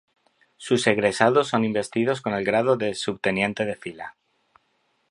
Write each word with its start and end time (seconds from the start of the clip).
Sus 0.57 0.87
egresados 0.87 1.49
son 1.49 1.63
investidos 1.63 2.21
con 2.21 2.33
el 2.33 2.43
grado 2.43 2.75
de 2.75 2.95
"Subteniente 2.95 3.65
de 3.65 3.75
Fila". 3.75 4.15